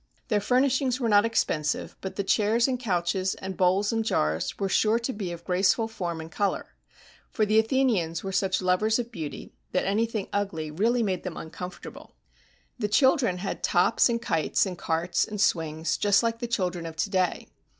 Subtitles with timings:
[0.29, 4.57] Their furnish ings were not expensive, but the chairs and couches and bowls and jars
[4.57, 6.73] were sure to be of graceful form and color;
[7.29, 12.15] for the Athenians were such lovers of beauty that anything ugly really made them uncomfortable.
[12.79, 16.47] 127 GREECE The children had tops and kites and carts and swings, just like the
[16.47, 17.49] children of to day.